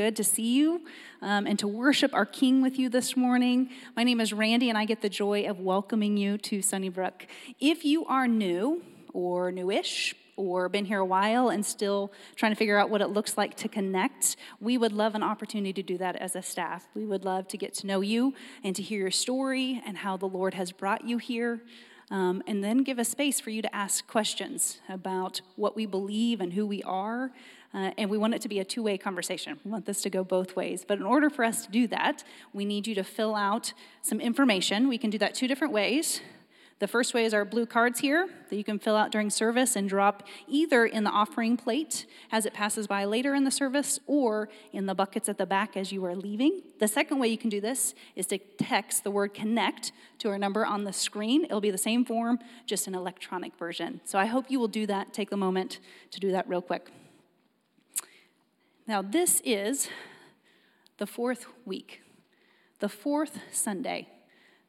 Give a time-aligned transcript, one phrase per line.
[0.00, 0.80] Good to see you
[1.20, 3.68] um, and to worship our King with you this morning.
[3.94, 7.26] My name is Randy, and I get the joy of welcoming you to Sunnybrook.
[7.60, 8.82] If you are new
[9.12, 13.08] or newish, or been here a while and still trying to figure out what it
[13.08, 16.88] looks like to connect, we would love an opportunity to do that as a staff.
[16.94, 18.32] We would love to get to know you
[18.64, 21.60] and to hear your story and how the Lord has brought you here.
[22.10, 26.40] Um, and then give a space for you to ask questions about what we believe
[26.40, 27.30] and who we are.
[27.72, 29.58] Uh, and we want it to be a two way conversation.
[29.64, 30.84] We want this to go both ways.
[30.86, 33.72] But in order for us to do that, we need you to fill out
[34.02, 34.88] some information.
[34.88, 36.20] We can do that two different ways.
[36.80, 39.76] The first way is our blue cards here that you can fill out during service
[39.76, 44.00] and drop either in the offering plate as it passes by later in the service
[44.06, 46.62] or in the buckets at the back as you are leaving.
[46.78, 50.38] The second way you can do this is to text the word connect to our
[50.38, 51.44] number on the screen.
[51.44, 54.00] It'll be the same form, just an electronic version.
[54.06, 55.12] So I hope you will do that.
[55.12, 55.80] Take a moment
[56.12, 56.90] to do that real quick.
[58.90, 59.88] Now, this is
[60.98, 62.00] the fourth week,
[62.80, 64.08] the fourth Sunday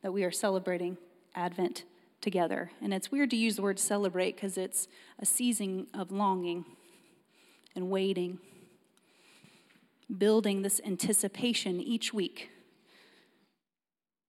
[0.04, 1.00] that we are celebrating
[1.34, 1.86] Advent
[2.22, 2.70] together.
[2.84, 4.88] And it's weird to use the word celebrate because it's
[5.18, 6.66] a season of longing
[7.76, 8.38] and waiting,
[10.16, 12.52] building this anticipation each week,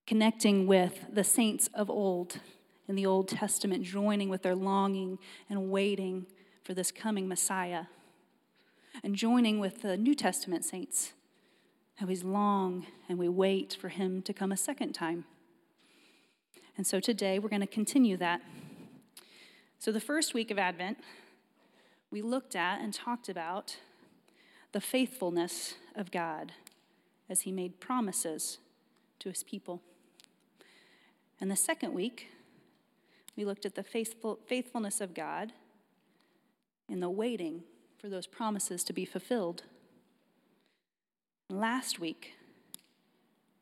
[0.07, 2.41] connecting with the saints of old
[2.89, 5.19] in the Old Testament, joining with their longing
[5.51, 6.25] and waiting
[6.65, 7.85] for this coming Messiah
[9.03, 11.13] and joining with the New Testament saints.
[11.97, 15.25] How we long and we wait for him to come a second time.
[16.77, 18.41] And so today we're going to continue that.
[19.79, 20.99] So, the first week of Advent,
[22.11, 23.77] we looked at and talked about
[24.73, 26.53] the faithfulness of God
[27.29, 28.59] as he made promises
[29.19, 29.83] to his people.
[31.41, 32.29] And the second week,
[33.37, 35.53] we looked at the faithful, faithfulness of God
[36.89, 37.65] in the waiting
[38.03, 39.63] for those promises to be fulfilled.
[41.49, 42.33] Last week,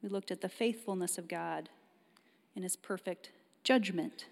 [0.02, 1.68] we looked at the faithfulness of God
[2.56, 3.32] in his perfect
[3.64, 4.24] judgment.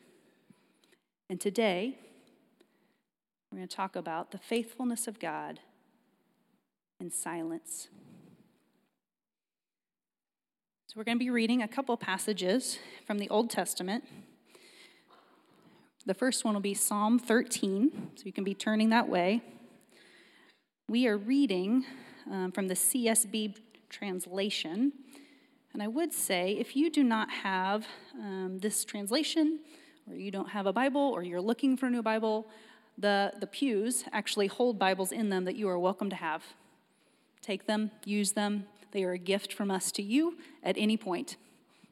[1.28, 1.98] And today,
[3.52, 5.60] we're going to talk about the faithfulness of God
[6.98, 7.88] in silence.
[10.86, 14.04] So, we're going to be reading a couple passages from the Old Testament.
[16.06, 19.42] The first one will be Psalm 13, so you can be turning that way.
[20.90, 21.84] We are reading
[22.30, 23.56] um, from the CSB
[23.90, 24.94] translation.
[25.74, 29.58] And I would say if you do not have um, this translation,
[30.08, 32.46] or you don't have a Bible, or you're looking for a new Bible,
[32.96, 36.42] the, the pews actually hold Bibles in them that you are welcome to have.
[37.42, 38.64] Take them, use them.
[38.92, 41.36] They are a gift from us to you at any point.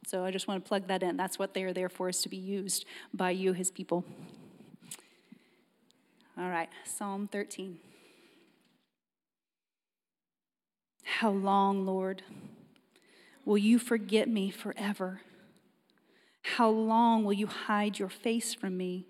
[0.07, 1.19] So I just want to plug that in.
[1.19, 4.07] That's what they are there for, is to be used by you, his people.
[6.39, 7.77] All right, Psalm 13.
[11.06, 12.25] How long, Lord,
[13.44, 15.21] will you forget me forever?
[16.43, 19.06] How long will you hide your face from me?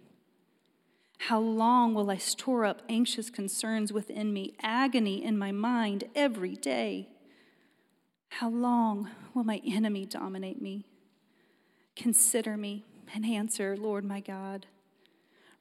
[1.18, 6.54] How long will I store up anxious concerns within me, agony in my mind every
[6.54, 7.08] day?
[8.28, 10.84] How long will my enemy dominate me?
[11.96, 14.66] Consider me and answer, Lord my God.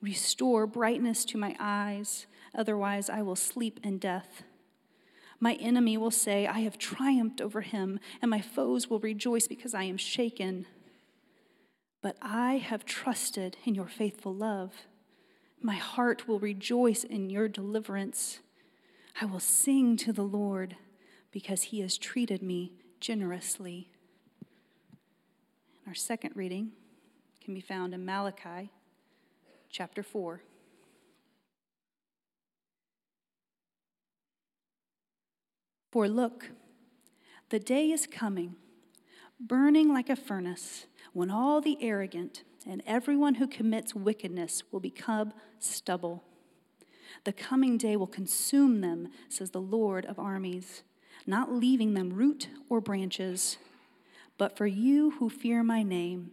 [0.01, 4.43] Restore brightness to my eyes, otherwise, I will sleep in death.
[5.39, 9.73] My enemy will say, I have triumphed over him, and my foes will rejoice because
[9.73, 10.65] I am shaken.
[12.01, 14.73] But I have trusted in your faithful love.
[15.61, 18.39] My heart will rejoice in your deliverance.
[19.19, 20.75] I will sing to the Lord
[21.31, 23.89] because he has treated me generously.
[25.87, 26.71] Our second reading
[27.43, 28.71] can be found in Malachi
[29.69, 30.41] chapter 4.
[35.95, 36.49] For look,
[37.51, 38.57] the day is coming,
[39.39, 45.31] burning like a furnace, when all the arrogant and everyone who commits wickedness will become
[45.57, 46.25] stubble.
[47.23, 50.83] The coming day will consume them, says the Lord of armies,
[51.25, 53.55] not leaving them root or branches.
[54.37, 56.31] But for you who fear my name,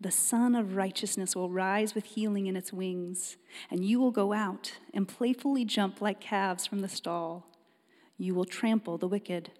[0.00, 3.36] the Sun of Righteousness will rise with healing in its wings,
[3.70, 7.50] and you will go out and playfully jump like calves from the stall.
[8.16, 9.50] You will trample the wicked,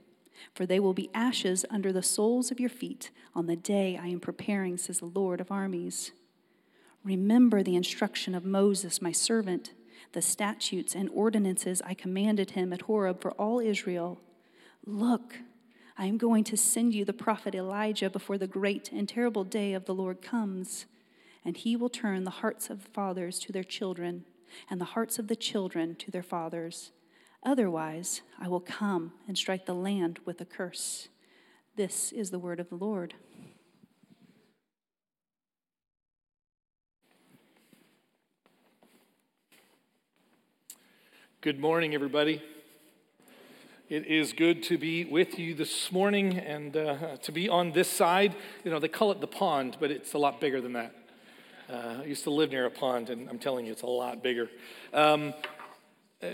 [0.55, 4.09] for they will be ashes under the soles of your feet on the day I
[4.09, 6.13] am preparing, says the Lord of armies.
[7.03, 9.73] Remember the instruction of Moses, my servant,
[10.13, 14.21] the statutes and ordinances I commanded him at Horeb for all Israel.
[14.87, 15.39] Look,
[15.99, 19.75] I am going to send you the prophet Elijah before the great and terrible day
[19.75, 20.87] of the Lord comes,
[21.45, 24.25] and he will turn the hearts of the fathers to their children,
[24.71, 26.93] and the hearts of the children to their fathers
[27.45, 31.09] Otherwise, I will come and strike the land with a curse.
[31.77, 33.13] This is the word of the Lord.
[41.43, 42.43] Good morning, everybody.
[43.91, 47.91] It is good to be with you this morning and uh, to be on this
[47.91, 48.35] side.
[48.65, 50.95] You know, they call it the pond, but it's a lot bigger than that.
[51.69, 54.23] Uh, I used to live near a pond, and I'm telling you, it's a lot
[54.23, 54.49] bigger.
[54.95, 55.35] Um,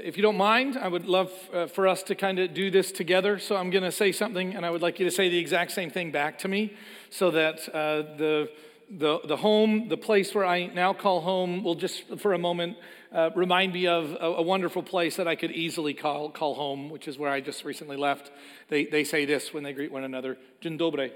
[0.05, 2.93] if you don't mind, I would love uh, for us to kind of do this
[2.93, 3.39] together.
[3.39, 5.73] So I'm going to say something, and I would like you to say the exact
[5.73, 6.75] same thing back to me
[7.11, 8.51] so that uh, the,
[8.91, 12.77] the, the home, the place where I now call home, will just for a moment
[13.13, 16.91] uh, remind me of a, a, wonderful place that I could easily call, call home,
[16.91, 18.31] which is where I just recently left.
[18.69, 21.11] They, they say this when they greet one another Dzień dobry.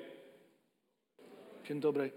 [1.69, 2.11] Dzień dobry.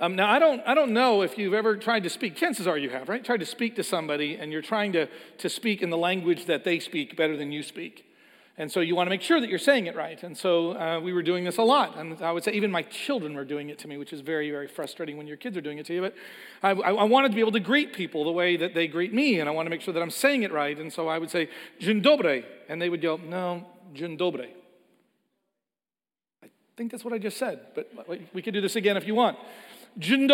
[0.00, 2.78] Um, now, I don't, I don't know if you've ever tried to speak, chances are
[2.78, 3.22] you have, right?
[3.22, 5.08] Tried to speak to somebody and you're trying to,
[5.38, 8.06] to speak in the language that they speak better than you speak.
[8.56, 10.22] And so you want to make sure that you're saying it right.
[10.22, 11.98] And so uh, we were doing this a lot.
[11.98, 14.50] And I would say even my children were doing it to me, which is very,
[14.50, 16.00] very frustrating when your kids are doing it to you.
[16.00, 16.14] But
[16.62, 19.40] I, I, wanted to be able to greet people the way that they greet me.
[19.40, 20.78] And I want to make sure that I'm saying it right.
[20.78, 21.48] And so I would say,
[21.80, 22.44] Dzień dobry.
[22.68, 24.48] And they would go, no, Dzień dobry.
[26.42, 27.60] I think that's what I just said.
[27.74, 27.90] But
[28.32, 29.38] we could do this again if you want.
[29.98, 30.28] Dzień.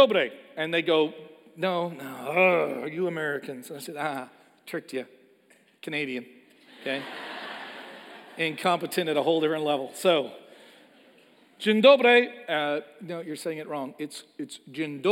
[0.56, 1.12] And they go,
[1.56, 3.70] no, no, are you Americans?
[3.70, 4.28] I said, ah,
[4.66, 5.06] tricked you.
[5.82, 6.26] Canadian,
[6.80, 7.02] okay?
[8.38, 9.90] Incompetent at a whole different level.
[9.94, 10.30] So,
[11.60, 12.28] dzień dobry.
[12.48, 13.94] Uh, no, you're saying it wrong.
[13.98, 15.02] It's, it's dzień.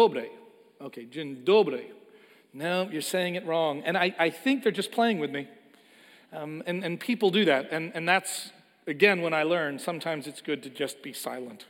[0.80, 1.84] Okay, dzień dobry.
[2.52, 3.82] No, you're saying it wrong.
[3.84, 5.48] And I, I think they're just playing with me.
[6.32, 7.68] Um, and, and people do that.
[7.70, 8.50] And, and that's,
[8.86, 11.64] again, when I learn, sometimes it's good to just be silent.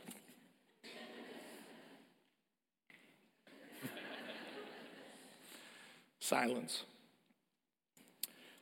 [6.25, 6.83] Silence.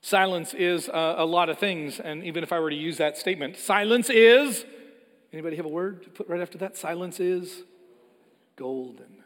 [0.02, 3.18] Silence is uh, a lot of things, and even if I were to use that
[3.18, 4.66] statement, silence is,
[5.32, 6.76] anybody have a word to put right after that?
[6.76, 7.64] Silence is
[8.58, 9.24] golden.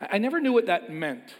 [0.00, 1.34] I, I never knew what that meant.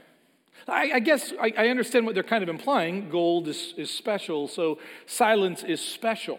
[0.69, 3.11] I, I guess I, I, understand what they're kind of implying.
[3.11, 6.39] Gold is, is special, so silence is special.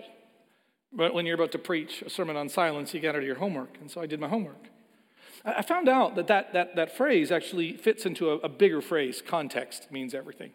[0.94, 3.36] But when you're about to preach a sermon on silence, you got to do your
[3.36, 4.70] homework, and so I did my homework.
[5.48, 9.24] I found out that that, that, that phrase actually fits into a, a bigger phrase.
[9.26, 10.52] Context means everything.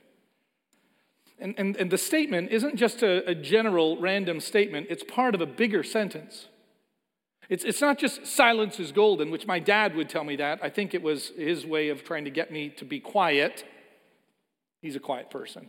[1.39, 5.41] And, and, and the statement isn't just a, a general random statement, it's part of
[5.41, 6.49] a bigger sentence.
[7.49, 10.61] It's, it's not just silence is golden, which my dad would tell me that.
[10.63, 13.65] I think it was his way of trying to get me to be quiet.
[14.81, 15.69] He's a quiet person.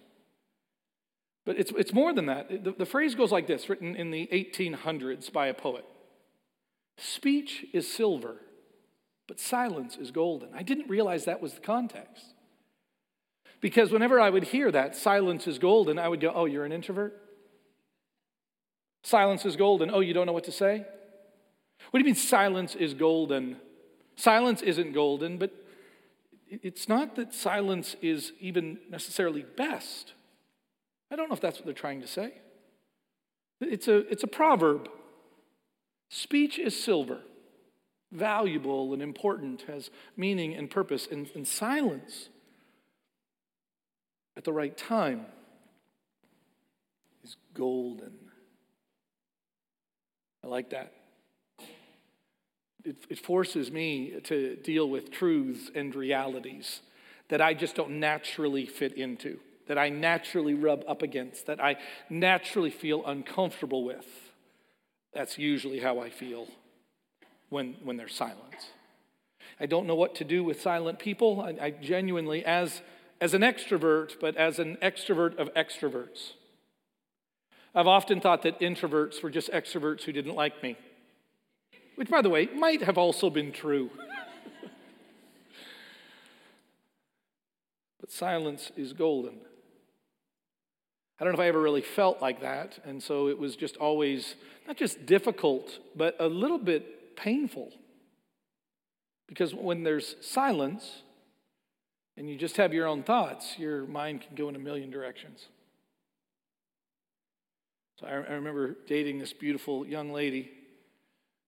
[1.45, 2.63] But it's, it's more than that.
[2.63, 5.85] The, the phrase goes like this, written in the 1800s by a poet
[6.97, 8.37] Speech is silver,
[9.27, 10.49] but silence is golden.
[10.53, 12.33] I didn't realize that was the context.
[13.61, 16.73] Because whenever I would hear that, silence is golden, I would go, oh, you're an
[16.73, 17.19] introvert?
[19.03, 19.89] Silence is golden.
[19.89, 20.85] Oh, you don't know what to say?
[21.91, 23.57] What do you mean silence is golden?
[24.15, 25.51] Silence isn't golden, but
[26.49, 30.13] it's not that silence is even necessarily best.
[31.09, 32.33] I don't know if that's what they're trying to say.
[33.61, 34.89] It's a, it's a proverb.
[36.09, 37.19] Speech is silver
[38.13, 42.29] valuable and important, has meaning and purpose, and, and silence
[44.37, 45.25] at the right time
[47.23, 48.13] is golden.
[50.43, 50.93] I like that.
[52.83, 56.81] It, it, forces me to deal with truths and realities
[57.29, 61.77] that I just don't naturally fit into, that I naturally rub up against, that I
[62.09, 64.05] naturally feel uncomfortable with.
[65.13, 66.47] That's usually how I feel
[67.53, 68.71] when, when they're silent.
[69.59, 71.39] I don't know what to do with silent people.
[71.39, 72.81] I, I genuinely, as,
[73.21, 76.31] as an extrovert, but as an extrovert of extroverts,
[77.75, 80.75] I've often thought that introverts were just extroverts who didn't like me,
[81.95, 83.89] which, by the way, might have also been true.
[88.01, 89.35] but silence is golden.
[91.19, 93.77] I don't know if I ever really felt like that, and so it was just
[93.77, 94.35] always
[94.67, 97.71] not just difficult, but a little bit painful.
[99.27, 101.03] Because when there's silence
[102.17, 105.47] and you just have your own thoughts, your mind can go in a million directions.
[107.99, 110.51] So I, remember dating this beautiful young lady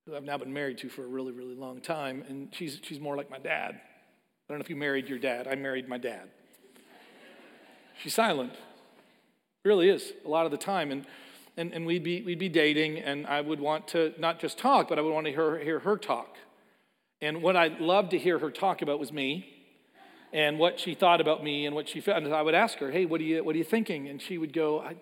[0.06, 3.00] who I've now been married to for a really, really long time, and she's, she's
[3.00, 3.74] more like my dad.
[3.74, 5.48] I don't know if you married your dad.
[5.48, 6.30] I married my dad.
[8.02, 8.54] She's silent.
[9.64, 10.92] Really is, a lot of the time.
[10.92, 11.06] And
[11.58, 14.90] and, and we'd, be, we'd be dating, and I would want to not just talk,
[14.90, 16.36] but I would want to hear, hear her talk.
[17.22, 19.52] And what I loved to hear her talk about was me.
[20.36, 22.22] and what she thought about me and what she felt.
[22.22, 24.10] And I would ask her, hey, what are you, what are you thinking?
[24.10, 24.96] And she would go, I,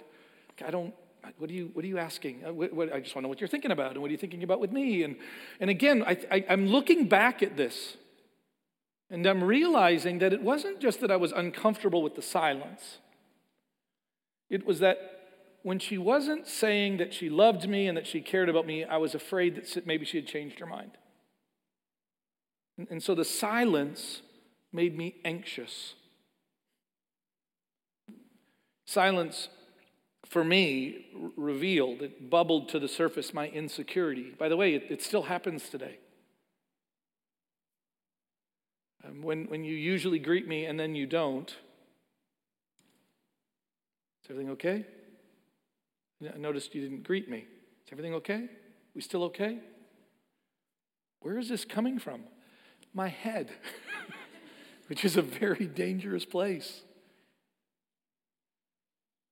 [0.64, 0.94] I don't,
[1.40, 2.44] what are you, what are you asking?
[2.46, 4.12] Uh, what, what, I just want to know what you're thinking about and what are
[4.12, 5.02] you thinking about with me?
[5.02, 5.16] And,
[5.60, 7.98] and again, I, I, I'm looking back at this
[9.10, 13.00] and I'm realizing that it wasn't just that I was uncomfortable with the silence.
[14.52, 15.23] It was that
[15.64, 18.98] when she wasn't saying that she loved me and that she cared about me, I
[18.98, 20.92] was afraid that maybe she had changed her mind.
[22.90, 24.22] And, so the silence
[24.74, 25.94] made me anxious.
[28.86, 29.48] Silence,
[30.26, 31.06] for me,
[31.38, 34.34] revealed, it bubbled to the surface my insecurity.
[34.38, 36.00] By the way, it, it still happens today.
[39.06, 41.50] Um, when, when you usually greet me and then you don't,
[44.24, 44.86] is everything okay?
[46.34, 47.40] I noticed you didn't greet me.
[47.86, 48.48] Is everything okay?
[48.96, 49.60] We still okay?
[51.22, 52.24] Where is this coming from?
[52.94, 53.52] My head.
[54.88, 56.82] which is a very dangerous place.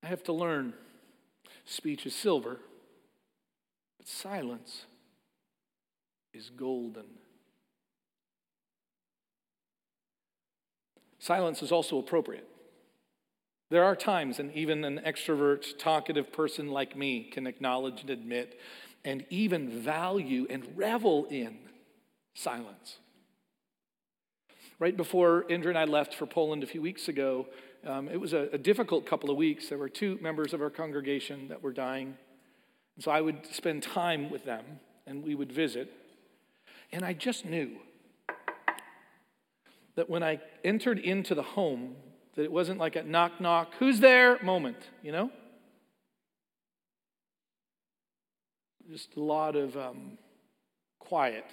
[0.03, 0.73] I have to learn
[1.65, 2.57] speech is silver,
[3.97, 4.85] but silence
[6.33, 7.05] is golden.
[11.19, 12.47] Silence is also appropriate.
[13.71, 18.59] There are times, and even an extrovert, talkative person like me can acknowledge and admit
[19.05, 21.57] and even value and revel in
[22.33, 22.97] silence.
[24.77, 27.47] Right before Indra and I left for Poland a few weeks ago,
[27.85, 29.69] um, it was a, a, difficult couple of weeks.
[29.69, 32.17] There were two members of our congregation that were dying.
[32.97, 34.65] And so I would spend time with them
[35.07, 35.93] and we would visit.
[36.91, 37.77] And I just knew
[39.95, 41.95] that when I entered into the home,
[42.35, 45.31] that it wasn't like a knock, knock, who's there moment, you know?
[48.89, 50.17] Just a lot of um,
[50.99, 51.45] quiet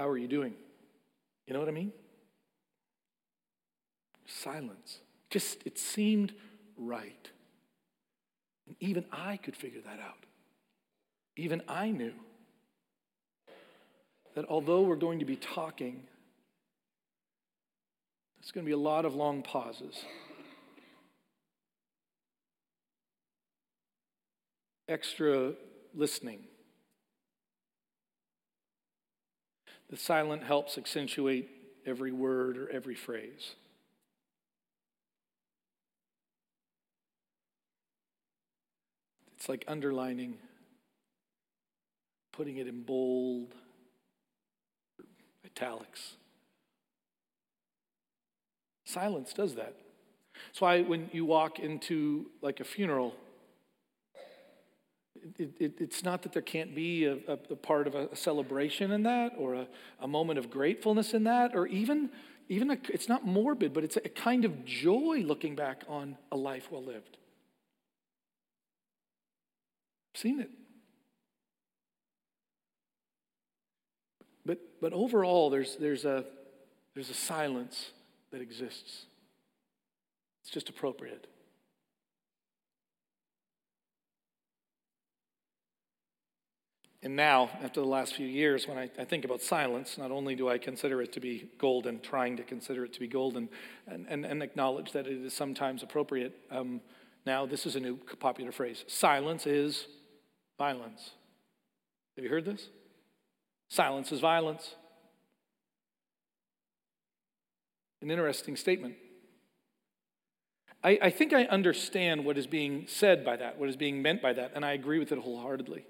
[0.00, 0.54] How are you doing?
[1.46, 1.92] You know what I mean?
[4.24, 5.00] Silence.
[5.28, 6.32] Just, it seemed
[6.80, 7.30] right.
[8.66, 10.24] And even I could figure that out.
[11.36, 12.14] Even I knew
[14.34, 16.02] that although we're going to be talking,
[18.40, 20.04] there's going to be a lot of long pauses.
[24.88, 25.52] Extra
[25.94, 26.40] listening.
[29.90, 31.50] The silent helps accentuate
[31.84, 33.54] every word or every phrase.
[39.40, 40.36] It's like underlining,
[42.30, 43.54] putting it in bold,
[45.46, 46.16] italics.
[48.84, 49.76] Silence does that.
[50.46, 53.14] That's why when you walk into like a funeral,
[55.38, 58.16] it, it, it's not that there can't be a, a, a part of a, a,
[58.16, 59.66] celebration in that or
[60.00, 62.10] a, moment of gratefulness in that or even
[62.48, 66.68] even it's not morbid but it's a kind of joy looking back on a life
[66.70, 67.29] well lived i've
[70.20, 70.50] seen it.
[74.44, 76.24] But but overall there's there's a
[76.94, 77.90] there's a silence
[78.30, 79.06] that exists.
[80.42, 81.26] It's just appropriate.
[87.02, 90.34] And now, after the last few years, when I, I, think about silence, not only
[90.34, 93.48] do I consider it to be golden, trying to consider it to be golden,
[93.86, 96.82] and, and, and acknowledge that it is sometimes appropriate, um,
[97.24, 98.84] now this is a new popular phrase.
[98.86, 99.86] Silence is
[100.60, 101.12] violence.
[102.16, 102.68] Have you heard this?
[103.70, 104.74] Silence is violence.
[108.02, 108.96] An interesting statement.
[110.84, 114.20] I, I think I understand what is being said by that, what is being meant
[114.20, 115.86] by that, and I agree with it wholeheartedly.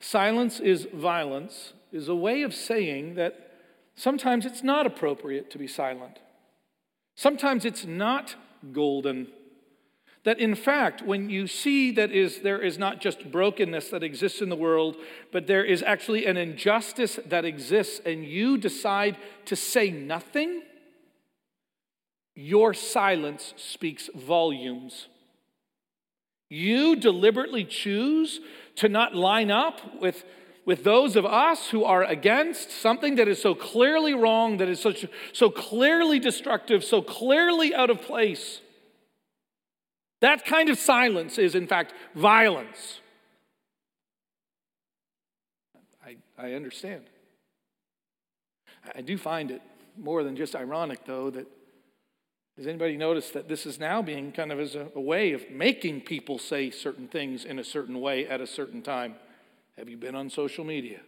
[0.00, 3.52] Silence is violence is a way of saying that
[3.94, 6.18] sometimes it's not appropriate to be silent.
[7.14, 8.34] Sometimes it's not
[8.72, 9.28] golden.
[10.28, 14.42] That in fact, when you see that is, there is not just brokenness that exists
[14.42, 14.98] in the world,
[15.32, 19.16] but there is actually an injustice that exists, and you decide
[19.46, 20.64] to say nothing,
[22.34, 25.08] your silence speaks volumes.
[26.50, 28.40] You deliberately choose
[28.76, 30.26] to not line up with,
[30.66, 34.78] with those of us who are against something that is so clearly wrong, that is
[34.78, 38.60] such, so clearly destructive, so clearly out of place.
[40.20, 43.00] That kind of silence is, in fact, violence.
[46.04, 47.04] I, I understand.
[48.94, 49.62] I do find it
[49.96, 51.46] more than just ironic, though, that
[52.56, 55.48] Does anybody notice that this is now being kind of as a, a, way of
[55.50, 59.14] making people say certain things in a certain way at a certain time?
[59.76, 61.00] Have you been on social media?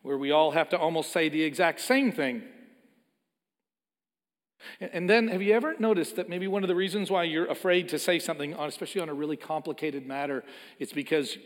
[0.00, 2.42] Where we all have to almost say the exact same thing.
[4.80, 7.88] And then, have you ever noticed that maybe one of the reasons why you're afraid
[7.90, 10.44] to say something, especially on a really complicated matter,
[10.78, 11.38] it's because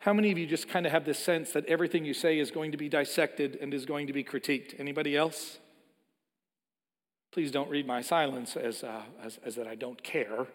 [0.00, 2.50] how many of you just kind of have this sense that everything you say is
[2.50, 4.78] going to be dissected and is going to be critiqued?
[4.78, 5.58] Anybody else?
[7.32, 10.46] Please don't read my silence as, uh, as, as that I don't care.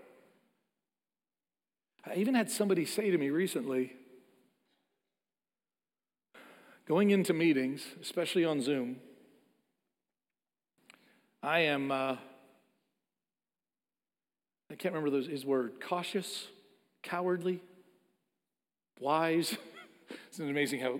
[2.05, 3.93] I even had somebody say to me recently,
[6.87, 8.97] going into meetings, especially on Zoom,
[11.43, 12.17] I am, uh,
[14.69, 16.47] I can't remember those, his word, cautious,
[17.01, 17.61] cowardly,
[18.99, 19.57] wise.
[20.33, 20.99] Isn't it amazing how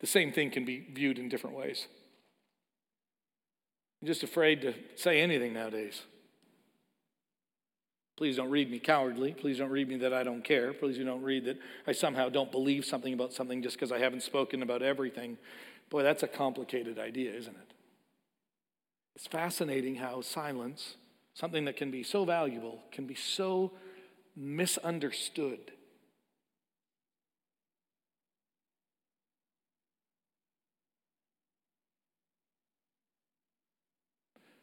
[0.00, 1.86] the same thing can be viewed in different ways?
[4.00, 6.02] I'm just afraid to say anything nowadays.
[8.16, 9.32] Please don't read me cowardly.
[9.32, 10.74] Please don't read me that I don't care.
[10.74, 14.22] Please don't read that I somehow don't believe something about something just because I haven't
[14.22, 15.38] spoken about everything.
[15.88, 17.69] Boy, that's a complicated idea, isn't it?
[19.14, 20.96] It's fascinating how silence,
[21.34, 23.72] something that can be so valuable, can be so
[24.36, 25.72] misunderstood.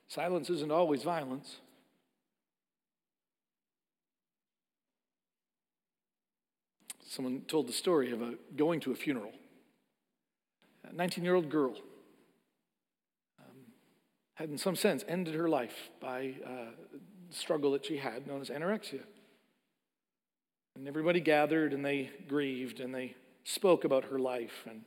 [0.08, 1.58] Silence isn't always violence.
[7.06, 9.32] Someone told the story of a, going to a funeral.
[10.90, 11.76] A 19 year old girl
[14.38, 18.40] had, in some sense, ended her life by uh, the struggle that she had, known
[18.40, 19.02] as anorexia.
[20.76, 24.68] And everybody gathered and they grieved and they spoke about her life.
[24.70, 24.84] And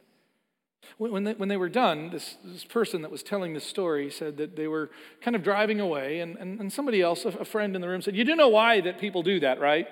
[0.99, 4.37] when they, when they were done, this, this person that was telling the story said
[4.37, 4.89] that they were
[5.21, 8.15] kind of driving away, and, and, and somebody else, a friend in the room, said,
[8.15, 9.89] You do know why that people do that, right?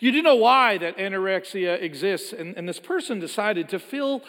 [0.00, 2.32] You do know why that anorexia exists.
[2.32, 4.22] And, and this person decided to fill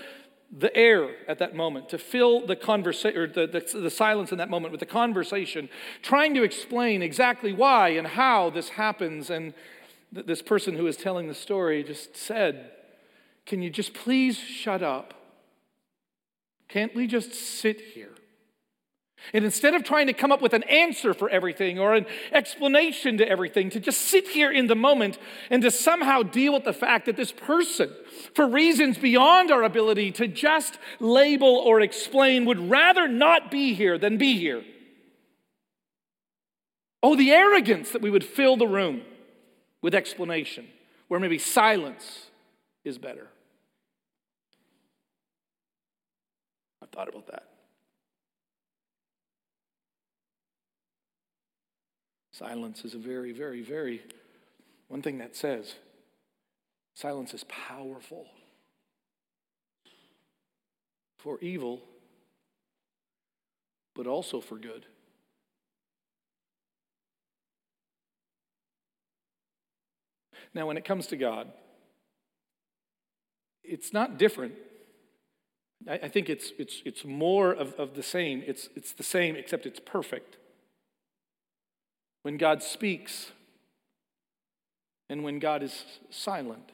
[0.51, 4.38] the air at that moment, to fill the conversation or the, the, the, silence in
[4.38, 5.69] that moment with the conversation,
[6.01, 9.29] trying to explain exactly why and how this happens.
[9.29, 9.53] And
[10.13, 12.71] th- this person who is telling the story just said,
[13.45, 15.13] Can you just please shut up?
[16.67, 18.14] Can't we just sit here?
[19.34, 23.17] And instead of trying to come up with an answer for everything or an explanation
[23.17, 25.17] to everything, to just sit here in the moment
[25.49, 27.91] and to somehow deal with the fact that this person,
[28.36, 33.97] for reasons beyond our ability to just label or explain, would rather not be here
[33.97, 34.63] than be here.
[37.01, 39.01] Oh, the arrogance that we would fill the room
[39.82, 40.67] with explanation,
[41.08, 42.32] where maybe silence
[42.84, 43.28] is better.
[46.82, 47.55] I've thought about that.
[52.38, 54.02] Silence is a very, very, very,
[54.89, 55.76] one thing that says
[56.93, 58.26] silence is powerful
[61.17, 61.82] for evil,
[63.95, 64.86] but also for good.
[70.54, 71.52] Now, when it comes to God,
[73.63, 74.56] it's not different
[75.88, 78.43] I, think it's, it's, it's more of, of the same.
[78.48, 80.38] It's, it's the same, except it's perfect.
[82.25, 83.31] When God speaks
[85.09, 86.71] and when God is silent.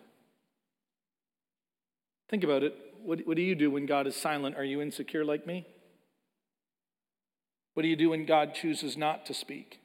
[2.29, 2.73] Think about it.
[3.03, 4.55] What, what do you do when God is silent?
[4.55, 5.67] Are you insecure like me?
[7.73, 9.81] What do you do when God chooses not to speak?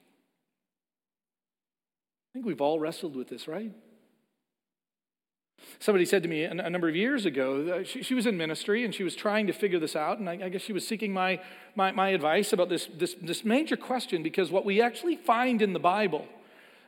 [2.31, 3.73] I think we've all wrestled with this, right?
[5.79, 9.03] Somebody said to me a, number of years ago, she, was in ministry and she
[9.03, 11.41] was trying to figure this out, and I, I guess she was seeking my,
[11.75, 15.73] my, my advice about this, this, this major question because what we actually find in
[15.75, 16.27] the Bible,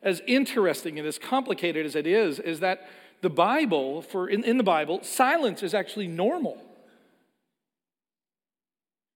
[0.02, 2.88] as interesting and as complicated as it is, is that
[3.20, 6.62] the Bible, for in, in the Bible, silence is actually normal.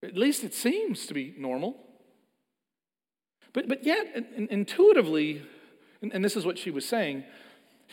[0.03, 1.77] At least it seems to be normal.
[3.53, 4.07] But, but yet,
[4.49, 5.43] intuitively,
[6.01, 7.23] and this is what she was saying,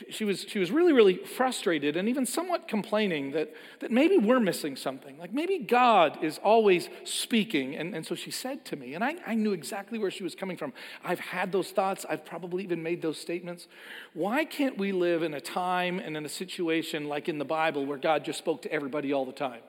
[0.08, 4.40] she was, she was really, really frustrated and even somewhat complaining that, that maybe we're
[4.40, 5.18] missing something.
[5.18, 7.76] Like maybe God is always speaking.
[7.76, 10.34] And, and so she said to me, and I, I knew exactly where she was
[10.34, 10.72] coming from.
[11.04, 13.68] I've had those thoughts, I've probably even made those statements.
[14.14, 17.84] Why can't we live in a time and in a situation like in the Bible
[17.84, 19.60] where God just spoke to everybody all the time?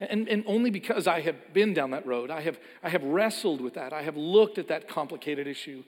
[0.00, 3.60] And, and only because I have been down that road, I have, I have wrestled
[3.60, 5.84] with that, I have looked at that complicated issue.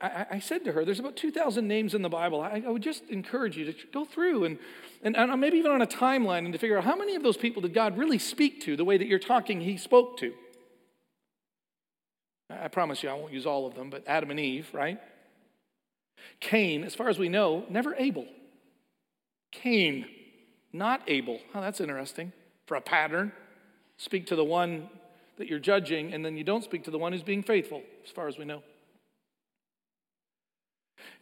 [0.00, 2.40] I, I, said to her, there's about 2,000 names in the Bible.
[2.40, 4.58] I, I, would just encourage you to go through and,
[5.02, 7.62] and, maybe even on a timeline and to figure out how many of those people
[7.62, 10.32] did God really speak to the way that you're talking, He spoke to.
[12.48, 15.00] I promise you, I won't use all of them, but Adam and Eve, right?
[16.40, 18.26] Cain, as far as we know, never Abel.
[19.50, 20.06] Cain,
[20.72, 21.40] not Abel.
[21.54, 22.32] Oh, that's interesting.
[22.66, 23.32] For a pattern,
[23.96, 24.88] speak to the one
[25.38, 28.10] that you're judging, and then you don't speak to the one who's being faithful, as
[28.10, 28.62] far as we know.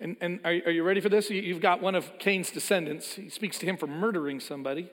[0.01, 1.31] And, and are, are you ready for this?
[1.31, 3.15] You've got one of Cain's descendants.
[3.15, 4.91] He speaks to him for murdering somebody.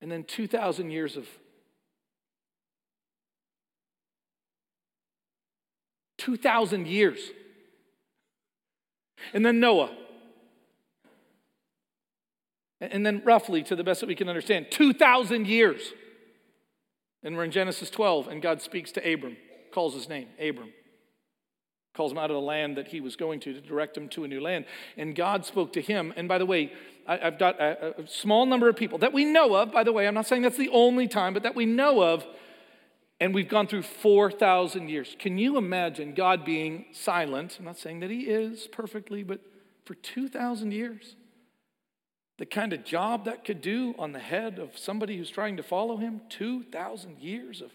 [0.00, 1.26] And then 2,000 years of
[6.18, 7.18] 2,000 years.
[9.34, 9.90] And then Noah.
[12.80, 15.92] And then, roughly, to the best that we can understand, 2,000 years.
[17.22, 19.36] And we're in Genesis 12, and God speaks to Abram,
[19.72, 20.72] calls his name, Abram.
[21.94, 24.24] Calls him out of the land that he was going to to direct him to
[24.24, 24.64] a new land.
[24.96, 26.12] And God spoke to him.
[26.16, 26.72] And by the way,
[27.06, 29.92] I, have got a, a small number of people that we know of, by the
[29.92, 32.24] way, I'm not saying that's the only time, but that we know of
[33.22, 35.14] and we've gone through 4,000 years.
[35.16, 37.56] Can you imagine God being silent?
[37.56, 39.38] I'm not saying that He is perfectly, but
[39.84, 41.14] for 2,000 years?
[42.38, 45.62] The kind of job that could do on the head of somebody who's trying to
[45.62, 46.22] follow Him?
[46.30, 47.70] 2,000 years of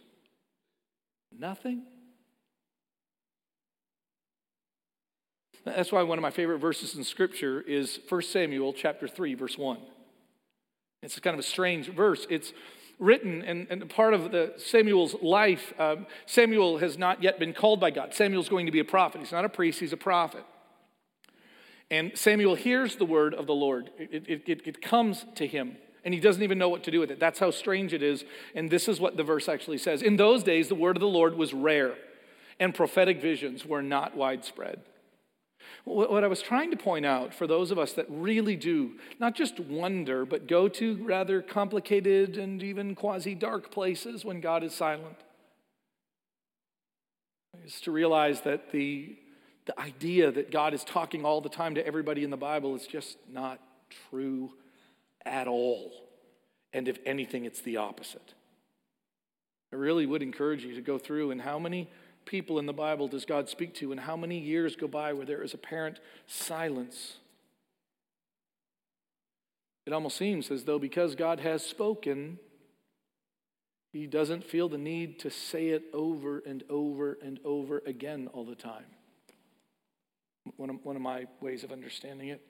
[1.32, 1.84] nothing?
[5.76, 9.58] That's why one of my favorite verses in Scripture is 1 Samuel chapter 3, verse
[9.58, 9.78] 1.
[11.04, 12.26] It's kind of a strange verse.
[12.30, 12.54] It's
[13.00, 15.74] written and, and part of the Samuel's life.
[15.80, 18.14] Um, Samuel has not yet been called by God.
[18.14, 19.20] Samuel's going to be a prophet.
[19.20, 20.44] He's not a priest, he's a prophet.
[21.90, 23.92] And Samuel hears the word of the Lord.
[23.98, 27.00] It, it, it, it comes to him, and he doesn't even know what to do
[27.00, 27.20] with it.
[27.20, 28.26] That's how strange it is.
[28.56, 30.02] And this is what the verse actually says.
[30.02, 31.94] In those days, the word of the Lord was rare,
[32.60, 34.82] and prophetic visions were not widespread.
[35.86, 39.36] What I was trying to point out for those of us that really do not
[39.36, 44.74] just wonder, but go to rather complicated and even quasi dark places when God is
[44.74, 45.18] silent,
[47.66, 49.18] is to realize that the,
[49.66, 52.86] the idea that God is talking all the time to everybody in the Bible is
[52.86, 53.60] just not
[54.10, 54.52] true
[55.26, 55.92] at all.
[56.74, 58.34] And if anything, it's the opposite.
[59.72, 61.90] I really would encourage you to go through and how many
[62.28, 65.26] people in the Bible does God speak to, and how many years go by where
[65.26, 67.18] there is apparent silence?
[69.88, 72.38] It almost seems as though because God has spoken,
[73.94, 78.44] he doesn't feel the need to say it over and over and over again all
[78.46, 78.86] the time.
[80.58, 82.42] One of, one of my ways of understanding it.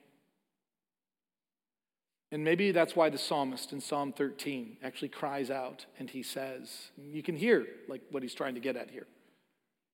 [2.30, 6.90] And maybe that's why the psalmist in Psalm 13 actually cries out and he says,
[6.98, 9.06] you can hear like what he's trying to get at here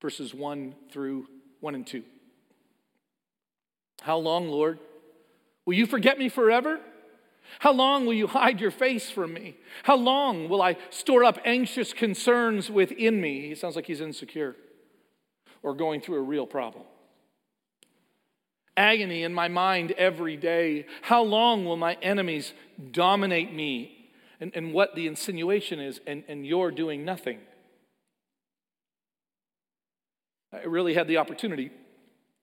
[0.05, 1.27] verses 1 through
[1.61, 2.03] 1 and 2.
[4.03, 4.79] How long, Lord?
[5.65, 6.79] Will you forget me forever?
[7.61, 9.57] How long will you hide your face from me?
[9.85, 13.49] How long will I store up anxious concerns within me?
[13.49, 14.57] He sounds like he's insecure
[15.63, 16.85] or going through a real problem.
[18.77, 20.85] Agony in my mind every day.
[21.01, 22.53] How long will my enemies
[22.91, 24.11] dominate me?
[24.39, 27.39] And, and what the insinuation is, and, and you're doing nothing.
[30.55, 31.71] I really had the opportunity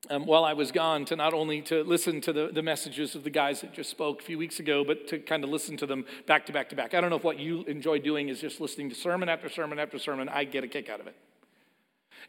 [0.09, 3.23] um, while I was gone to not only to listen to the, the messages of
[3.23, 5.85] the guys that just spoke a few weeks ago, but to kind of listen to
[5.85, 6.93] them back to back to back.
[6.93, 9.79] I don't know if what you enjoy doing is just listening to sermon after sermon
[9.79, 10.27] after sermon.
[10.27, 11.15] I get a kick out of it.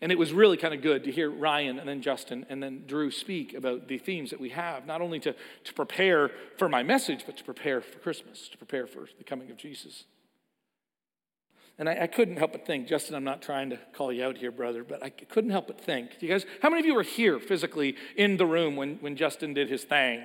[0.00, 2.84] And it was really kind of good to hear Ryan and then Justin and then
[2.86, 6.82] Drew speak about the themes that we have, not only to, to prepare for my
[6.82, 10.04] message, but to prepare for Christmas, to prepare for the coming of Jesus.
[11.78, 14.36] And I, I, couldn't help but think, Justin, I'm not trying to call you out
[14.36, 16.10] here, brother, but I couldn't help but think.
[16.20, 19.54] You guys, how many of you were here physically in the room when, when Justin
[19.54, 20.22] did his thing?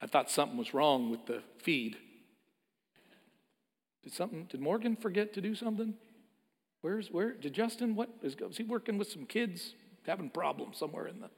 [0.00, 1.96] I thought something was wrong with the feed.
[4.04, 5.94] Did something, did Morgan forget to do something?
[6.82, 9.74] Where's, where, did Justin, what, is, is he working with some kids
[10.06, 11.30] having problems somewhere in the,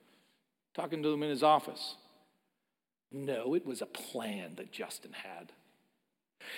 [0.75, 1.95] talking to them in his office?
[3.11, 5.53] No, it was a plan that Justin had.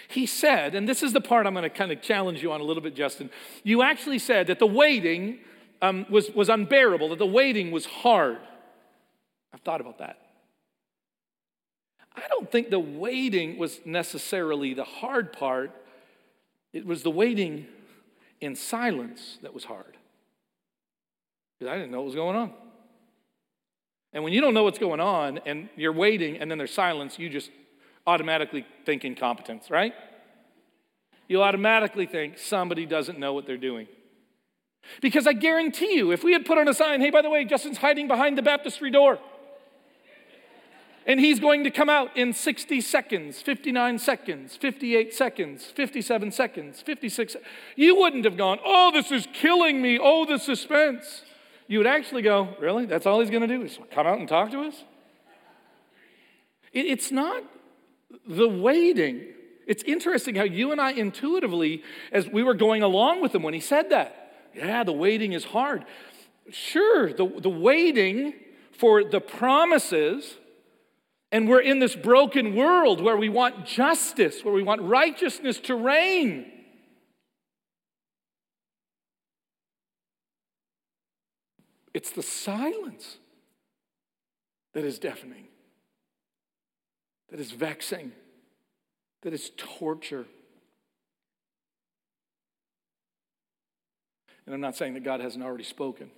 [0.08, 2.60] He said, and this is the part I'm going to kind of challenge you on
[2.60, 3.30] a little bit, Justin.
[3.62, 5.38] You actually said that the waiting
[5.82, 8.38] um, was, was unbearable, that the waiting was hard.
[9.52, 10.18] I've thought about that.
[12.14, 15.70] I don't think the waiting was necessarily the hard part,
[16.72, 17.66] it was the waiting
[18.40, 19.96] in silence that was hard.
[21.58, 22.52] Because I didn't know what was going on.
[24.12, 27.18] And when you don't know what's going on and you're waiting and then there's silence,
[27.18, 27.50] you just
[28.06, 29.94] automatically think incompetence, right?
[31.28, 33.86] You'll automatically think somebody doesn't know what they're doing.
[35.00, 37.44] Because I guarantee you, if we had put on a sign, hey, by the way,
[37.44, 39.18] Justin's hiding behind the baptistry door,
[41.06, 46.82] And he's going to come out in 60 seconds, 59 seconds, 58 seconds, 57 seconds,
[46.82, 47.36] 56.
[47.74, 49.98] You wouldn't have gone, oh, this is killing me.
[50.00, 51.22] Oh, the suspense.
[51.66, 52.84] You would actually go, really?
[52.86, 54.84] That's all he's going to do is come out and talk to us?
[56.72, 57.42] It's not
[58.26, 59.26] the waiting.
[59.66, 63.54] It's interesting how you and I intuitively, as we were going along with him when
[63.54, 65.84] he said that, yeah, the waiting is hard.
[66.50, 68.34] Sure, the, the waiting
[68.72, 70.36] for the promises
[71.32, 75.76] and we're in this broken world where we want justice, where we want righteousness to
[75.76, 76.50] reign.
[81.94, 83.18] It's the silence
[84.74, 85.46] that is deafening,
[87.30, 88.12] that is vexing,
[89.22, 90.26] that is torture.
[94.46, 96.10] And I'm not saying that God hasn't already spoken.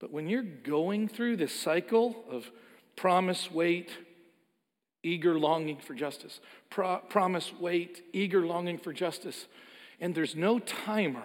[0.00, 2.50] But when you're going through this cycle of
[2.96, 3.90] Promise, wait,
[5.02, 6.40] eager longing for justice.
[6.70, 9.46] Pro- promise, wait, eager longing for justice.
[10.00, 11.24] And there's no timer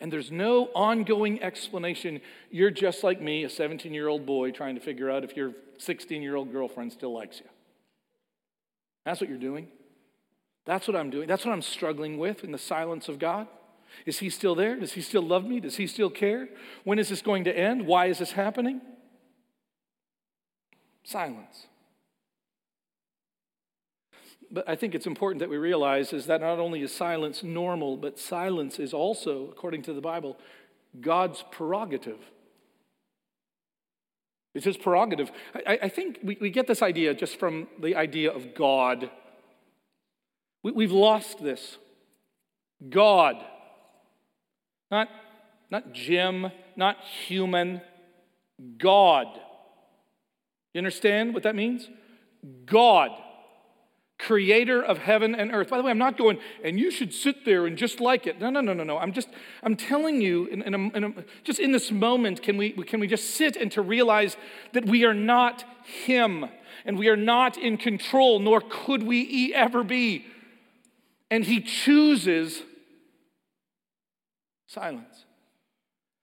[0.00, 2.20] and there's no ongoing explanation.
[2.50, 5.52] You're just like me, a 17 year old boy, trying to figure out if your
[5.78, 7.46] 16 year old girlfriend still likes you.
[9.04, 9.68] That's what you're doing.
[10.64, 11.26] That's what I'm doing.
[11.26, 13.48] That's what I'm struggling with in the silence of God.
[14.04, 14.76] Is He still there?
[14.78, 15.60] Does He still love me?
[15.60, 16.48] Does He still care?
[16.84, 17.86] When is this going to end?
[17.86, 18.82] Why is this happening?
[21.04, 21.66] Silence.
[24.50, 27.96] But I think it's important that we realize is that not only is silence normal,
[27.96, 30.38] but silence is also, according to the Bible,
[31.00, 32.18] God's prerogative.
[34.54, 35.30] It's his prerogative.
[35.54, 39.10] I, I think we, we, get this idea just from the idea of God.
[40.62, 41.76] We, we've lost this.
[42.88, 43.36] God.
[44.90, 45.08] Not,
[45.70, 47.82] not Jim, not human,
[48.78, 49.26] God.
[50.72, 51.88] You understand what that means?
[52.64, 53.10] God,
[54.18, 55.70] creator of heaven and earth.
[55.70, 58.40] By the way, I'm not going, and you should sit there and just like it.
[58.40, 58.98] No, no, no, no, no.
[58.98, 59.28] I'm just,
[59.62, 63.00] I'm telling you, in, in a, in a, just in this moment, can we, can
[63.00, 64.36] we just sit and to realize
[64.72, 66.46] that we are not Him
[66.84, 70.26] and we are not in control, nor could we ever be.
[71.30, 72.62] And He chooses
[74.66, 75.24] silence.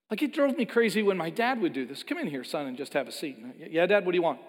[0.10, 2.04] Like it drove me crazy when my dad would do this.
[2.04, 3.38] Come in here, son, and just have a seat.
[3.58, 4.40] Yeah, dad, what do you want?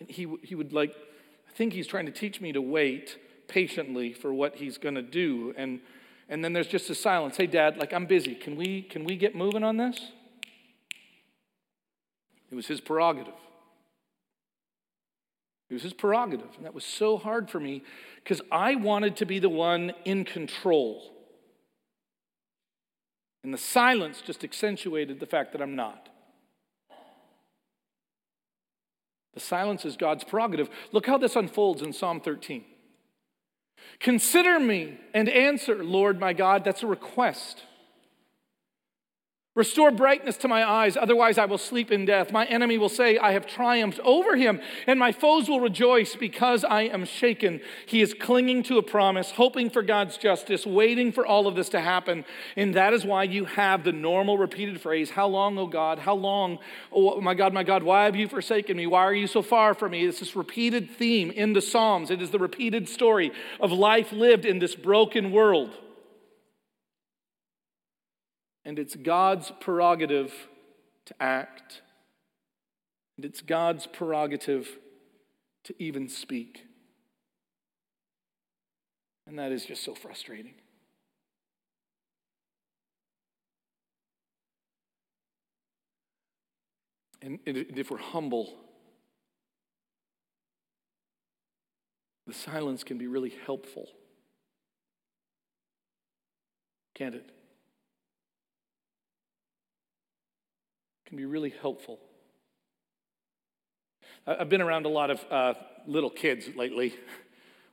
[0.00, 0.94] And he, he would like,
[1.54, 5.02] I think he's trying to teach me to wait patiently for what he's going to
[5.02, 5.54] do.
[5.56, 5.78] And,
[6.28, 7.36] and then there's just a silence.
[7.36, 8.34] Hey, dad, like I'm busy.
[8.34, 10.10] Can we, can we get moving on this?
[12.50, 13.34] It was his prerogative.
[15.70, 16.48] It was his prerogative.
[16.56, 17.84] And that was so hard for me
[18.16, 21.12] because I wanted to be the one in control.
[23.44, 26.08] And the silence just accentuated the fact that I'm not.
[29.34, 30.70] The silence is God's prerogative.
[30.92, 32.64] Look how this unfolds in Psalm 13.
[34.00, 36.64] Consider me and answer, Lord my God.
[36.64, 37.62] That's a request.
[39.56, 42.32] Restore brightness to my eyes, otherwise I will sleep in death.
[42.32, 46.64] My enemy will say, I have triumphed over him, and my foes will rejoice because
[46.64, 47.60] I am shaken.
[47.86, 51.68] He is clinging to a promise, hoping for God's justice, waiting for all of this
[51.68, 52.24] to happen.
[52.56, 56.00] And that is why you have the normal repeated phrase, How long, O God?
[56.00, 56.58] How long?
[56.90, 58.88] Oh, my God, my God, why have you forsaken me?
[58.88, 60.04] Why are you so far from me?
[60.04, 62.10] It's this repeated theme in the Psalms.
[62.10, 65.78] It is the repeated story of life lived in this broken world.
[68.64, 70.32] And it's God's prerogative
[71.06, 71.82] to act.
[73.16, 74.68] And it's God's prerogative
[75.64, 76.64] to even speak.
[79.26, 80.54] And that is just so frustrating.
[87.22, 88.52] And if we're humble,
[92.26, 93.88] the silence can be really helpful.
[96.94, 97.30] Can't it?
[101.06, 101.98] Can be really helpful.
[104.26, 105.54] I've been around a lot of uh,
[105.86, 106.94] little kids lately,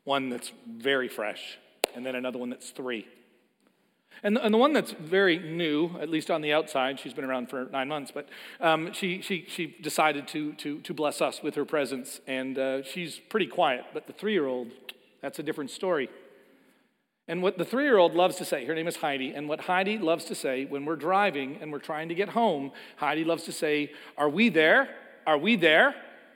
[0.03, 1.57] one that's very fresh,
[1.95, 3.07] and then another one that's three.
[4.23, 7.25] And the, and the one that's very new, at least on the outside, she's been
[7.25, 8.27] around for nine months, but
[8.59, 12.83] um, she, she, she decided to, to, to bless us with her presence, and uh,
[12.83, 13.85] she's pretty quiet.
[13.93, 14.67] But the three year old,
[15.21, 16.09] that's a different story.
[17.31, 19.61] And what the three year old loves to say, her name is Heidi, and what
[19.61, 23.43] Heidi loves to say when we're driving and we're trying to get home, Heidi loves
[23.43, 24.89] to say, Are we there?
[25.25, 25.95] Are we there?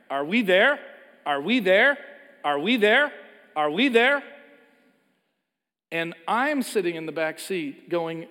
[0.10, 0.80] Are we there?
[1.26, 1.98] Are we there?
[2.46, 3.12] Are we there?
[3.58, 4.24] Are we there?
[5.92, 8.28] And I'm sitting in the back seat going,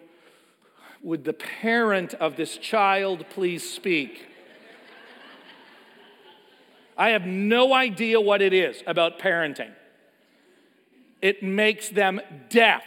[1.03, 4.24] Would the parent of this child please speak?
[6.96, 9.72] I have no idea what it is about parenting.
[11.25, 12.83] It makes them deaf,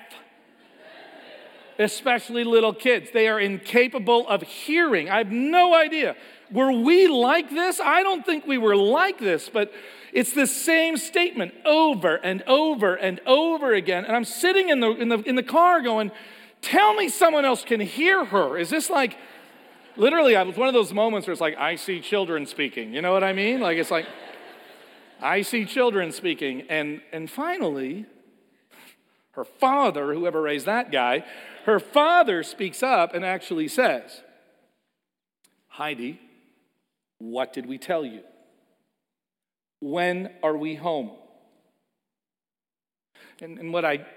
[1.79, 3.09] especially little kids.
[3.11, 5.09] They are incapable of hearing.
[5.09, 6.15] I have no idea.
[6.51, 7.79] Were we like this?
[7.79, 9.73] I don't think we were like this, but
[10.13, 14.05] it's the same statement over and over and over again.
[14.05, 16.11] And I'm sitting in the, in the, in the car going,
[16.61, 18.55] Tell me someone else can hear her.
[18.55, 19.17] Is this like,
[19.95, 22.93] literally, it was one of those moments where it's like, I see children speaking.
[22.93, 23.61] You know what I mean?
[23.61, 24.05] Like, it's like,
[25.19, 26.63] I see children speaking.
[26.69, 28.05] And, and finally,
[29.37, 31.23] her father, whoever raised that guy,
[31.65, 34.23] her father speaks up and actually says,
[35.67, 36.19] Heidi,
[37.19, 38.21] what did we tell you?
[39.79, 41.11] When are we home?
[43.39, 44.07] And, and what, I,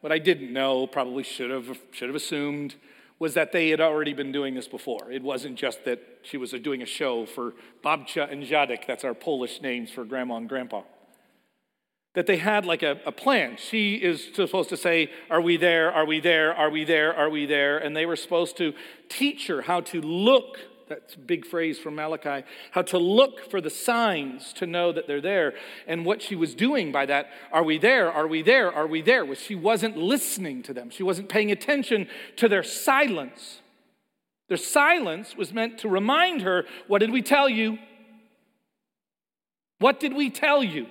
[0.00, 2.74] what I didn't know, probably should have, should have assumed,
[3.18, 5.12] was that they had already been doing this before.
[5.12, 7.52] It wasn't just that she was doing a show for
[7.84, 10.84] Babcia and Dziadek, that's our Polish names for grandma and grandpa.
[12.14, 13.56] That they had like a, a plan.
[13.56, 15.92] She is supposed to say, Are we there?
[15.92, 16.54] Are we there?
[16.54, 17.14] Are we there?
[17.14, 17.78] Are we there?
[17.78, 18.74] And they were supposed to
[19.08, 20.58] teach her how to look
[20.90, 22.44] that's a big phrase from Malachi.
[22.72, 25.54] How to look for the signs to know that they're there.
[25.86, 28.12] And what she was doing by that, are we there?
[28.12, 28.72] Are we there?
[28.74, 29.24] Are we there?
[29.24, 30.90] Was she wasn't listening to them.
[30.90, 33.60] She wasn't paying attention to their silence.
[34.48, 37.78] Their silence was meant to remind her, what did we tell you?
[39.78, 40.88] What did we tell you?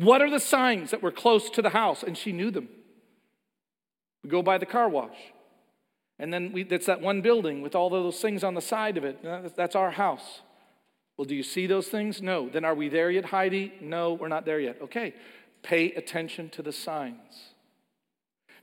[0.00, 2.02] What are the signs that were close to the house?
[2.02, 2.68] And she knew them.
[4.24, 5.16] We go by the car wash.
[6.18, 9.04] And then we, that's that one building with all those things on the side of
[9.04, 9.22] it.
[9.22, 10.40] Uh, that's our house.
[11.18, 12.22] Well, do you see those things?
[12.22, 12.48] No.
[12.48, 13.74] Then are we there yet, Heidi?
[13.82, 14.78] No, we're not there yet.
[14.80, 15.12] Okay.
[15.62, 17.50] Pay attention to the signs.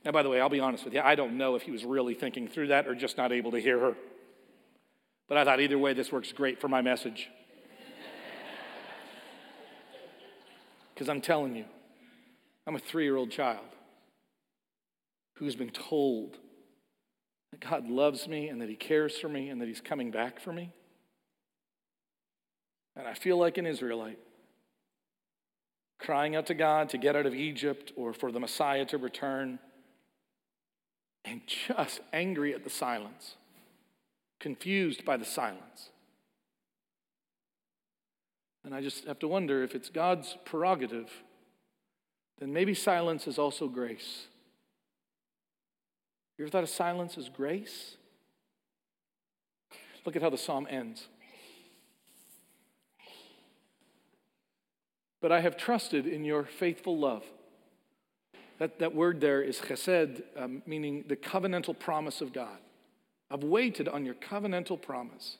[0.04, 1.02] Now, by the way, I'll be honest with you.
[1.04, 3.60] I don't know if he was really thinking through that or just not able to
[3.60, 3.94] hear her.
[5.28, 7.28] But I thought either way, this works great for my message.
[10.98, 11.64] Because I'm telling you,
[12.66, 13.64] I'm a three year old child
[15.36, 16.38] who's been told
[17.52, 20.40] that God loves me and that He cares for me and that He's coming back
[20.40, 20.72] for me.
[22.96, 24.18] And I feel like an Israelite
[26.00, 29.60] crying out to God to get out of Egypt or for the Messiah to return
[31.24, 33.36] and just angry at the silence,
[34.40, 35.90] confused by the silence.
[38.68, 41.10] And I just have to wonder if it's God's prerogative,
[42.38, 44.26] then maybe silence is also grace.
[46.36, 47.96] You ever thought of silence as grace?
[50.04, 51.08] Look at how the psalm ends.
[55.22, 57.24] But I have trusted in your faithful love.
[58.58, 62.58] That, that word there is chesed, um, meaning the covenantal promise of God.
[63.30, 65.38] I've waited on your covenantal promise.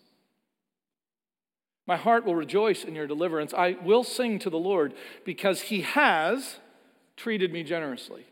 [1.88, 3.55] My heart will rejoice in your deliverance.
[3.55, 4.92] I will sing to the Lord
[5.24, 6.57] because he has
[7.16, 8.27] treated me generously.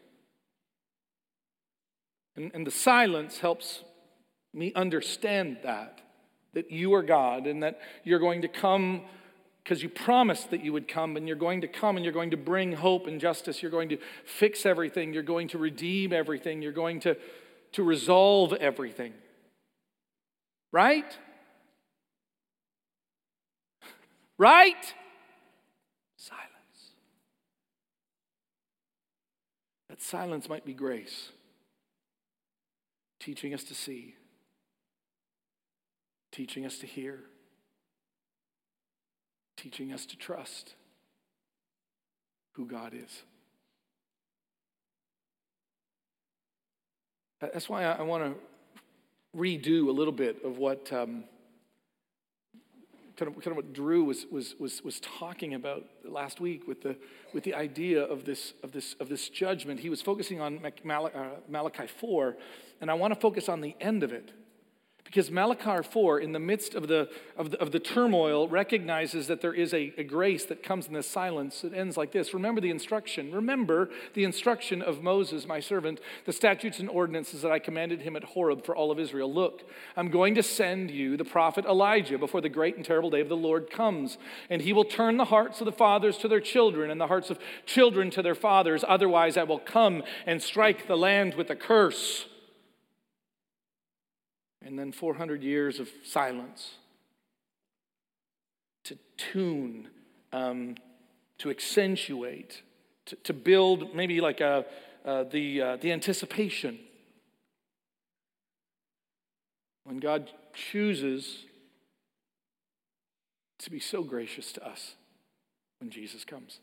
[2.36, 3.82] And, and the silence helps
[4.52, 6.02] me understand that,
[6.52, 9.00] that you are God and that you're going to come
[9.64, 12.30] because you promised that you would come and you're going to come and you're going
[12.32, 13.62] to bring hope and justice.
[13.62, 15.14] You're going to fix everything.
[15.14, 16.60] You're going to redeem everything.
[16.60, 17.16] You're going to,
[17.72, 19.14] to resolve everything.
[20.72, 21.18] Right?
[24.38, 24.94] Right?
[26.16, 26.44] Silence.
[29.88, 31.30] That silence might be grace
[33.26, 34.14] teaching us to see,
[36.30, 37.24] teaching us to hear,
[39.56, 40.74] teaching us to trust
[42.52, 43.24] who God is.
[47.40, 48.34] That's why I want to
[49.36, 51.24] redo a little bit of what um,
[53.16, 56.82] kind of, kind of what Drew was, was, was, was talking about last week with
[56.82, 56.96] the,
[57.32, 59.80] with the idea of this, of, this, of this judgment.
[59.80, 62.36] He was focusing on uh, Malachi 4,
[62.80, 64.32] and I want to focus on the end of it.
[65.06, 69.40] Because Malachi 4, in the midst of the, of the, of the turmoil, recognizes that
[69.40, 71.64] there is a, a grace that comes in the silence.
[71.64, 73.32] It ends like this Remember the instruction.
[73.32, 78.16] Remember the instruction of Moses, my servant, the statutes and ordinances that I commanded him
[78.16, 79.32] at Horeb for all of Israel.
[79.32, 79.62] Look,
[79.96, 83.28] I'm going to send you the prophet Elijah before the great and terrible day of
[83.28, 84.18] the Lord comes.
[84.50, 87.30] And he will turn the hearts of the fathers to their children and the hearts
[87.30, 88.84] of children to their fathers.
[88.86, 92.26] Otherwise, I will come and strike the land with a curse
[94.64, 96.74] and then 400 years of silence
[98.84, 99.88] to tune,
[100.32, 100.76] um,
[101.38, 102.62] to accentuate,
[103.06, 104.64] to, to, build maybe like a,
[105.04, 106.78] uh, the, uh, the anticipation.
[109.84, 111.44] When God chooses
[113.58, 114.94] to be so gracious to us
[115.80, 116.60] when Jesus comes.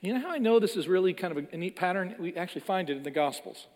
[0.00, 2.14] You know how I know this is really kind of a neat pattern?
[2.18, 3.66] We actually find it in the Gospels.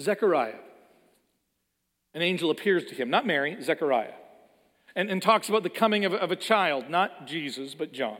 [0.00, 0.58] Zechariah,
[2.14, 4.12] an angel appears to him, not Mary, Zechariah,
[4.94, 8.18] and, and talks about the coming of, of a child, not Jesus, but John.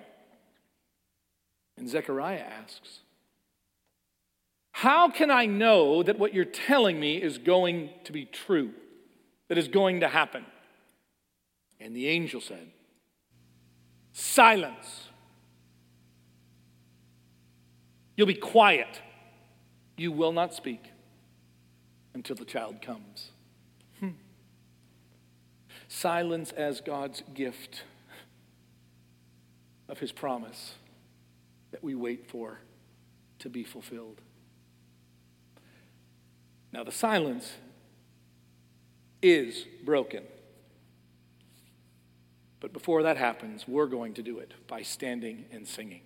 [1.76, 3.00] And Zechariah asks,
[4.72, 8.72] How can I know that what you're telling me is going to be true,
[9.48, 10.46] that is going to happen?
[11.78, 12.70] And the angel said,
[14.12, 15.08] Silence.
[18.16, 19.02] You'll be quiet.
[19.98, 20.90] You will not speak
[22.16, 23.30] until the child comes.
[24.00, 24.08] Hmm.
[25.86, 27.82] Silence as God's gift
[29.86, 30.76] of his promise
[31.72, 32.60] that we wait for
[33.40, 34.22] to be fulfilled.
[36.72, 37.52] Now, the silence
[39.20, 40.24] is broken.
[42.60, 46.00] But before that happens, we're going to do it by standing and singing.